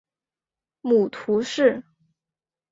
[0.81, 1.83] 母屠氏。